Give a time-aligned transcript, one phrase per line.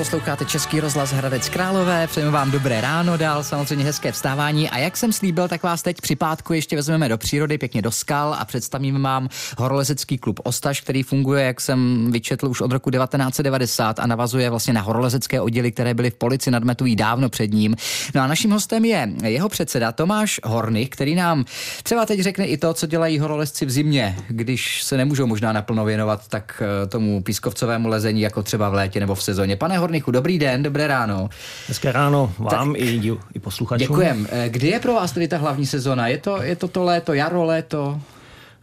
[0.00, 4.96] posloucháte Český rozhlas Hradec Králové, přejeme vám dobré ráno, dál samozřejmě hezké vstávání a jak
[4.96, 8.44] jsem slíbil, tak vás teď při pátku ještě vezmeme do přírody, pěkně do skal a
[8.44, 9.28] představíme vám
[9.58, 14.72] horolezecký klub Ostaž, který funguje, jak jsem vyčetl, už od roku 1990 a navazuje vlastně
[14.72, 17.76] na horolezecké oddíly, které byly v Polici nad Metují dávno před ním.
[18.14, 21.44] No a naším hostem je jeho předseda Tomáš Horny, který nám
[21.82, 25.84] třeba teď řekne i to, co dělají horolezci v zimě, když se nemůžou možná naplno
[25.84, 29.56] věnovat tak eh, tomu pískovcovému lezení, jako třeba v létě nebo v sezóně.
[29.56, 31.28] Pane Hornichu, dobrý den, dobré ráno.
[31.68, 33.86] Hezké ráno vám tak, i, i posluchačům.
[33.86, 34.26] Děkujem.
[34.30, 36.08] Eh, kdy je pro vás tedy ta hlavní sezóna?
[36.08, 38.00] Je to, je to to léto, jaro, léto?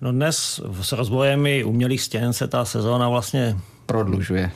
[0.02, 4.52] No dnes s rozvojem i umělých stěn se ta sezóna vlastně prodlužuje.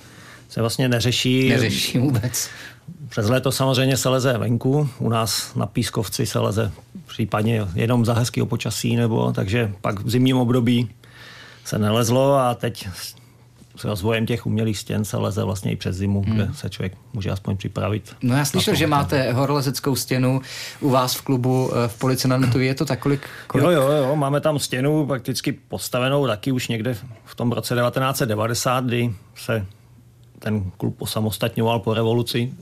[0.49, 1.49] Se vlastně neřeší.
[1.49, 2.49] Neřeší vůbec.
[3.09, 6.71] Přes léto samozřejmě se leze venku, u nás na Pískovci se leze
[7.07, 10.89] případně jenom za hezkého počasí, nebo takže pak v zimním období
[11.65, 12.87] se nelezlo a teď
[13.81, 16.35] s rozvojem těch umělých stěn se leze vlastně i přes zimu, hmm.
[16.35, 18.15] kde se člověk může aspoň připravit.
[18.21, 20.41] No já slyšel, že máte horolezeckou stěnu
[20.79, 22.59] u vás v klubu eh, v Polici na netu.
[22.59, 23.63] Je to tak kolik, kolik?
[23.63, 28.85] Jo, jo, jo, máme tam stěnu prakticky postavenou taky už někde v tom roce 1990,
[28.85, 29.65] kdy se
[30.39, 32.53] ten klub osamostatňoval po revoluci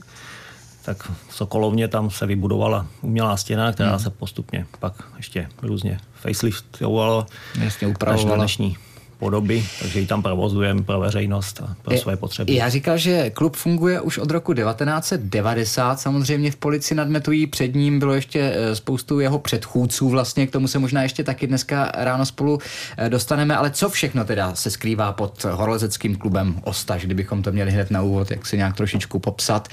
[0.84, 3.98] tak v Sokolovně tam se vybudovala umělá stěna, která hmm.
[3.98, 7.26] se postupně pak ještě různě faceliftovalo.
[7.58, 8.36] Jasně upravovala.
[8.36, 8.76] dnešní
[9.20, 12.54] podoby, takže ji tam provozujeme pro veřejnost a pro své potřeby.
[12.54, 17.98] Já říkal, že klub funguje už od roku 1990, samozřejmě v Polici nadmetují, před ním
[17.98, 22.26] bylo ještě eh, spoustu jeho předchůdců vlastně, k tomu se možná ještě taky dneska ráno
[22.26, 22.58] spolu
[22.96, 27.70] eh, dostaneme, ale co všechno teda se skrývá pod horolezeckým klubem Ostaž, kdybychom to měli
[27.70, 29.68] hned na úvod, jak si nějak trošičku popsat.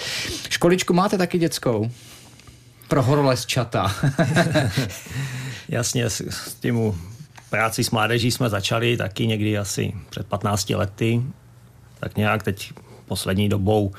[0.49, 1.91] Školičku máte taky dětskou?
[2.87, 3.95] Pro horolez čata.
[5.69, 6.93] Jasně, s, s tím
[7.49, 11.21] práci s mládeží jsme začali taky někdy asi před 15 lety.
[11.99, 12.73] Tak nějak teď
[13.05, 13.91] poslední dobou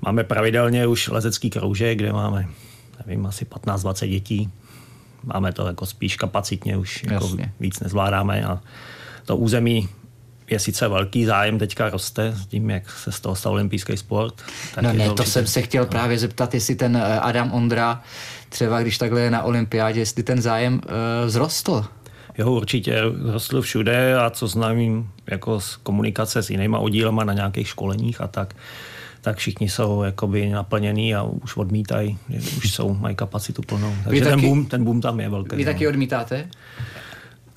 [0.00, 2.48] máme pravidelně už lezecký kroužek, kde máme,
[3.06, 4.50] nevím, asi 15-20 dětí.
[5.22, 8.60] Máme to jako spíš kapacitně, už jako víc nezvládáme a
[9.24, 9.88] to území
[10.50, 14.42] je sice velký zájem, teďka roste s tím, jak se z toho stal olympijský sport.
[14.74, 18.02] Tak no ne, to, to jsem se chtěl právě zeptat, jestli ten eh, Adam Ondra,
[18.48, 21.84] třeba když takhle je na olympiádě, jestli ten zájem uh, vzrostl.
[22.38, 23.00] Jo, určitě
[23.32, 28.26] rostl všude a co znám jako z komunikace s jinýma oddílema na nějakých školeních a
[28.26, 28.54] tak,
[29.20, 32.18] tak všichni jsou jakoby naplněný a už odmítají,
[32.56, 33.94] už jsou, mají kapacitu plnou.
[34.04, 35.56] Takže taky, ten, boom, ten boom tam je velký.
[35.56, 35.72] Vy no.
[35.72, 36.48] taky odmítáte?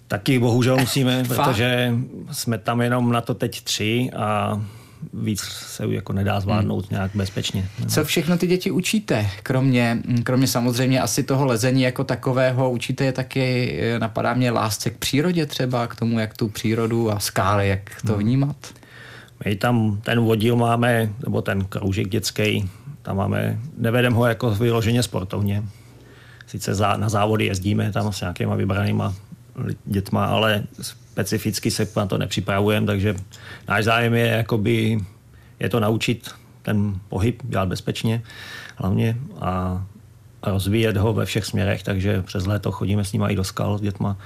[0.07, 1.94] Taky bohužel musíme, protože
[2.31, 4.61] jsme tam jenom na to teď tři a
[5.13, 6.95] víc se jako nedá zvládnout hmm.
[6.95, 7.69] nějak bezpečně.
[7.87, 9.29] Co všechno ty děti učíte?
[9.43, 14.89] Kromě, kromě samozřejmě asi toho lezení jako takového, učíte je taky, eh, napadá mě lásce
[14.89, 18.21] k přírodě třeba, k tomu, jak tu přírodu a skály, jak to hmm.
[18.21, 18.55] vnímat?
[19.45, 22.69] My tam ten vodíl máme, nebo ten kroužek dětský,
[23.01, 25.63] tam máme, nevedem ho jako vyloženě sportovně.
[26.47, 29.13] Sice za, na závody jezdíme tam s nějakýma vybranýma
[29.85, 33.16] dětma, ale specificky se na to nepřipravujeme, takže
[33.68, 35.00] náš zájem je jakoby,
[35.59, 36.29] je to naučit
[36.62, 38.22] ten pohyb dělat bezpečně
[38.75, 39.85] hlavně a
[40.44, 43.81] rozvíjet ho ve všech směrech, takže přes léto chodíme s nimi i do skal s
[43.81, 44.18] dětma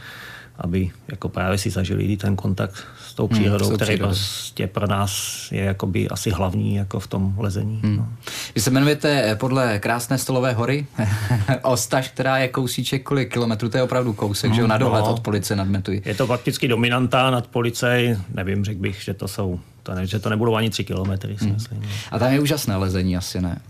[0.61, 4.88] aby jako právě si zažili ten kontakt s tou hmm, přírodou, hmm, který prostě pro
[4.88, 5.11] nás
[5.51, 7.79] je jakoby asi hlavní jako v tom lezení.
[7.83, 7.97] Hmm.
[7.97, 8.07] No.
[8.55, 10.85] Vy se jmenujete eh, podle krásné stolové hory
[11.63, 15.01] Ostaž, která je kousíček kolik kilometrů, to je opravdu kousek, hmm, že jo, na dohled
[15.01, 15.11] no.
[15.11, 16.01] od Police nad Metují.
[16.05, 20.19] Je to fakticky dominanta nad Policej, nevím, řekl bych, že to jsou, to ne, že
[20.19, 21.53] to nebudou ani tři kilometry, hmm.
[21.53, 21.83] myslím.
[22.11, 23.61] A tam je úžasné lezení asi, ne?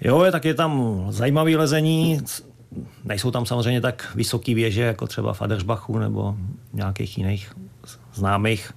[0.00, 2.20] Jo, je, tak je tam zajímavý lezení,
[3.04, 6.36] Nejsou tam samozřejmě tak vysoké věže, jako třeba v Adersbachu nebo
[6.72, 7.52] nějakých jiných
[8.14, 8.72] známých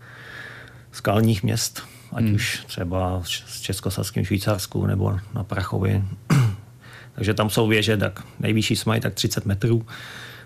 [0.92, 2.36] skalních měst, ať hmm.
[2.36, 6.04] už třeba v Českosadském Švýcarsku nebo na Prachově.
[7.16, 9.86] Takže tam jsou věže, tak nejvyšší jsme mají tak 30 metrů,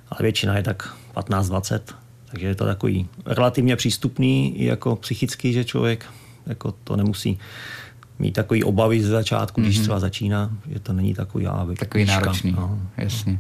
[0.10, 1.80] ale většina je tak 15-20.
[2.26, 6.06] Takže je to takový relativně přístupný i jako psychicky, že člověk
[6.46, 7.40] jako to nemusí
[8.22, 9.64] mít takový obavy ze začátku, mm-hmm.
[9.64, 9.84] když mhm.
[9.84, 11.76] třeba začíná, že to není takový ávy.
[11.76, 12.20] Takový výška.
[12.20, 12.80] náročný, no.
[12.98, 13.32] jasně.
[13.32, 13.38] Uh,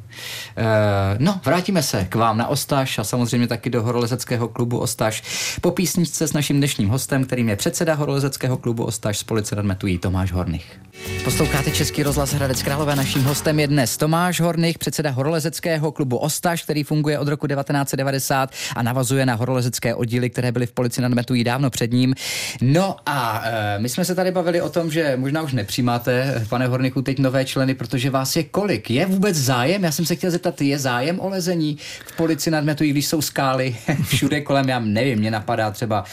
[1.20, 5.24] no, vrátíme se k vám na Ostaš a samozřejmě taky do horolezeckého klubu Ostaš.
[5.62, 9.66] Po písničce s naším dnešním hostem, kterým je předseda horolezeckého klubu Ostaš z Police nad
[9.66, 10.80] Metují Tomáš Hornich.
[11.24, 12.96] Posloucháte Český rozhlas Hradec Králové.
[12.96, 18.50] Naším hostem je dnes Tomáš Horných, předseda horolezeckého klubu Ostaš, který funguje od roku 1990
[18.76, 22.14] a navazuje na horolezecké oddíly, které byly v Polici nad Metují dávno před ním.
[22.62, 26.68] No a e, my jsme se tady bavili o tom, že možná už nepřijímáte, pane
[26.68, 28.92] Horniku, teď nové členy, protože vás je kolik?
[28.92, 29.84] Je vůbec zájem?
[29.84, 33.22] Já jsem se chtěl zeptat, je zájem o lezení v Polici nad Metují, když jsou
[33.22, 33.76] skály
[34.08, 34.70] všude kolem?
[34.70, 36.04] Já nevím, mě napadá třeba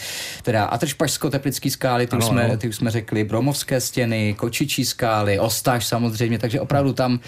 [0.43, 5.39] teda Atršpašsko-Teplický skály, ty, ano, už jsme, ty už jsme řekli, Bromovské stěny, Kočičí skály,
[5.39, 7.19] Ostáž samozřejmě, takže opravdu tam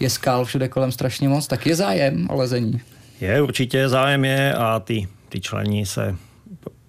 [0.00, 2.80] je skál všude kolem strašně moc, tak je zájem o lezení.
[3.20, 6.16] Je, určitě zájem je a ty, ty členi se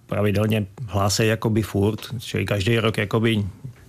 [0.06, 3.44] pravidelně hlásí jakoby furt, čili každý rok jakoby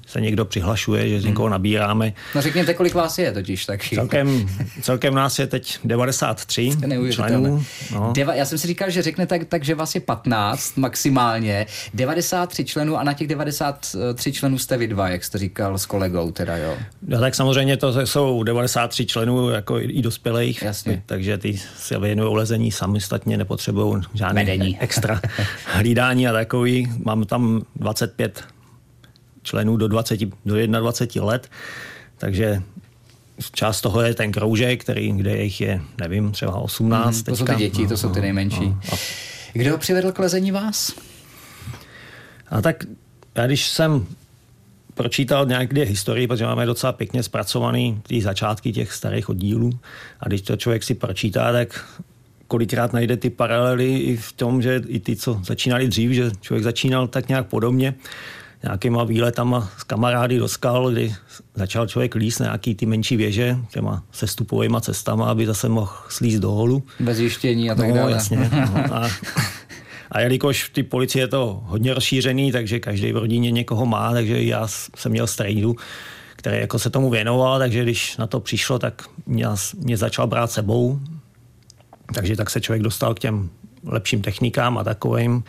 [0.07, 1.51] se někdo přihlašuje, že z někoho hmm.
[1.51, 2.13] nabíráme.
[2.35, 3.95] No řekněte, kolik vás je totiž taky.
[3.95, 4.49] Celkem,
[4.81, 6.71] celkem nás je teď 93
[7.11, 7.63] členů.
[7.93, 8.13] No.
[8.15, 12.65] Deva, já jsem si říkal, že řekne tak, tak, že vás je 15 maximálně, 93
[12.65, 16.57] členů a na těch 93 členů jste vy dva, jak jste říkal s kolegou teda,
[16.57, 16.77] jo?
[17.07, 21.03] No, tak samozřejmě to jsou 93 členů jako i dospělých, Jasně.
[21.05, 25.21] takže ty se věnují lezení samostatně, nepotřebují žádné extra
[25.65, 26.91] hlídání a takový.
[27.05, 28.52] Mám tam 25
[29.43, 31.49] členů do, 20, do 21 let,
[32.17, 32.61] takže
[33.51, 37.15] část toho je ten kroužek, který, kde jich je, nevím, třeba 18.
[37.15, 37.53] Hmm, to teďka.
[37.53, 38.65] jsou ty děti, no, to jsou ty no, nejmenší.
[38.65, 38.97] No, no.
[39.53, 40.93] Kdo přivedl k lezení vás?
[42.49, 42.83] A tak
[43.35, 44.05] já když jsem
[44.93, 49.79] pročítal nějaké historii, protože máme docela pěkně zpracovaný ty začátky těch starých oddílů
[50.19, 51.85] a když to člověk si pročítá, tak
[52.47, 56.63] kolikrát najde ty paralely i v tom, že i ty, co začínali dřív, že člověk
[56.63, 57.95] začínal tak nějak podobně
[58.63, 61.15] nějakýma výletama s kamarády do skal, kdy
[61.55, 66.39] začal člověk líst na nějaký ty menší věže, těma sestupovými cestama, aby zase mohl slíst
[66.39, 66.83] do holu.
[66.99, 68.11] Bez jištění a tak no, dále.
[68.11, 69.09] Jasně, no, a,
[70.11, 74.13] a jelikož v ty policie je to hodně rozšířený, takže každý v rodině někoho má,
[74.13, 75.75] takže já jsem měl strejdu,
[76.35, 80.51] který jako se tomu věnoval, takže když na to přišlo, tak mě, mě začal brát
[80.51, 80.99] sebou.
[82.13, 83.49] Takže tak se člověk dostal k těm
[83.85, 85.43] lepším technikám a takovým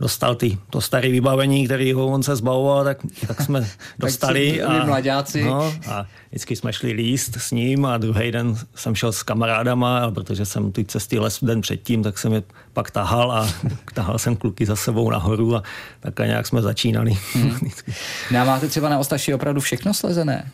[0.00, 4.60] dostal ty, to staré vybavení, ho on se zbavoval, tak, tak jsme dostali.
[4.66, 5.44] tak a, mladáci.
[5.44, 9.98] No, a vždycky jsme šli líst s ním a druhý den jsem šel s kamarádama,
[9.98, 12.42] a protože jsem ty cesty les den předtím, tak jsem je
[12.72, 13.48] pak tahal a
[13.94, 15.62] tahal jsem kluky za sebou nahoru a
[16.00, 17.18] takhle nějak jsme začínali.
[17.34, 17.58] Hmm.
[18.30, 20.50] no máte třeba na Ostaši opravdu všechno slezené?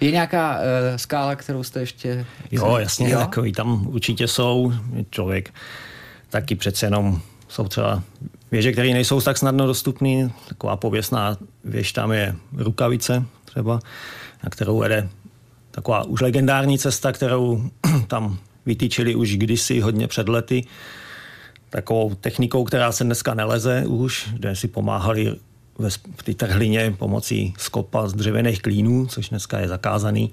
[0.00, 2.26] Je nějaká uh, skála, kterou jste ještě...
[2.50, 3.18] Jo, jasně, jo?
[3.18, 4.72] takový tam určitě jsou.
[5.10, 5.54] Člověk
[6.30, 8.02] taky přece jenom jsou třeba
[8.54, 10.30] věže, které nejsou tak snadno dostupné.
[10.48, 13.80] Taková pověstná věž tam je Rukavice třeba,
[14.44, 15.08] na kterou vede
[15.70, 17.70] taková už legendární cesta, kterou
[18.06, 20.66] tam vytýčili už kdysi hodně před lety.
[21.70, 25.34] Takovou technikou, která se dneska neleze už, kde si pomáhali
[25.78, 30.30] ve, v té trhlině pomocí skopa z dřevěných klínů, což dneska je zakázaný.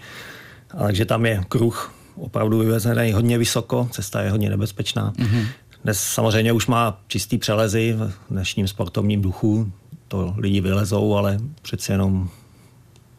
[0.78, 5.14] A takže tam je kruh opravdu vyvezený hodně vysoko, cesta je hodně nebezpečná.
[5.18, 5.46] Mm-hmm.
[5.84, 9.72] Dnes samozřejmě už má čistý přelezy v dnešním sportovním duchu.
[10.08, 12.30] To lidi vylezou, ale přeci jenom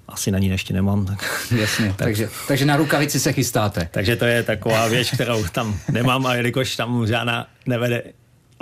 [0.09, 1.07] asi na ní ještě nemám.
[1.07, 3.89] Tak, Jasně, tak, takže, takže na rukavici se chystáte.
[3.91, 8.03] Takže to je taková věc, kterou tam nemám a jelikož tam žádná nevede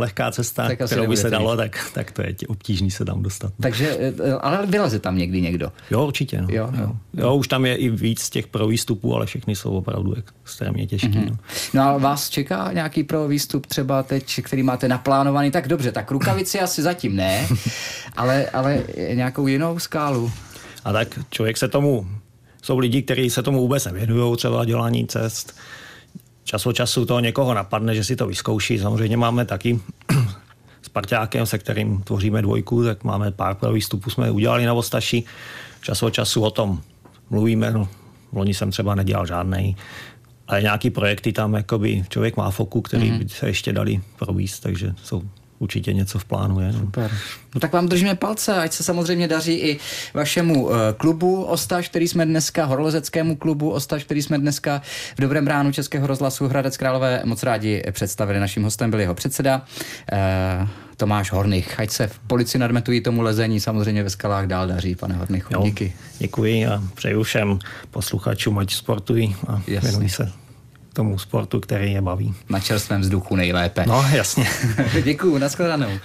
[0.00, 3.52] lehká cesta, tak kterou by se dalo, tak, tak to je obtížný se tam dostat.
[3.60, 5.72] Takže, eh, ale vyleze tam někdy někdo?
[5.90, 6.40] Jo, určitě.
[6.40, 6.48] No.
[6.50, 6.92] Jo, jo.
[7.14, 10.14] jo, už tam je i víc těch pro výstupů, ale všechny jsou opravdu
[10.44, 11.08] extrémně těžké.
[11.08, 11.30] Mm-hmm.
[11.30, 11.36] No.
[11.74, 15.50] no a vás čeká nějaký pro výstup třeba teď, který máte naplánovaný?
[15.50, 17.48] Tak dobře, tak rukavici asi zatím ne,
[18.16, 18.82] ale, ale
[19.14, 20.32] nějakou jinou skálu?
[20.84, 22.06] A tak člověk se tomu,
[22.62, 25.54] jsou lidi, kteří se tomu vůbec nevěnují, třeba dělání cest,
[26.50, 28.78] čas od času toho někoho napadne, že si to vyzkouší.
[28.78, 29.80] Samozřejmě máme taky
[30.82, 35.22] s parťákem, se kterým tvoříme dvojku, tak máme pár pro výstupů, jsme udělali na Vostaši.
[35.82, 36.82] Čas od času o tom
[37.30, 37.88] mluvíme, no,
[38.32, 39.76] loni jsem třeba nedělal žádný,
[40.48, 43.18] ale nějaký projekty tam jakoby člověk má foku, který mm-hmm.
[43.18, 45.22] by se ještě dali províst, takže jsou
[45.60, 46.72] určitě něco v plánu je.
[46.72, 46.78] No.
[46.80, 47.10] Super.
[47.54, 49.78] No tak vám držíme palce, ať se samozřejmě daří i
[50.14, 54.82] vašemu uh, klubu Ostaž, který jsme dneska, horolezeckému klubu Ostaž, který jsme dneska
[55.16, 58.40] v Dobrém ránu Českého rozhlasu Hradec Králové moc rádi představili.
[58.40, 59.62] Naším hostem byl jeho předseda
[60.12, 61.80] uh, Tomáš Hornich.
[61.80, 65.54] Ať se v polici nadmetují tomu lezení, samozřejmě ve skalách dál daří, pane Hornichu.
[65.54, 65.92] Jo, díky.
[66.18, 67.58] Děkuji a přeju všem
[67.90, 70.32] posluchačům, ať sportují a věnují se
[70.92, 72.34] tomu sportu, který je baví.
[72.48, 73.84] Na čerstvém vzduchu nejlépe.
[73.86, 74.48] No, jasně.
[75.04, 76.00] Děkuju, nashledanou.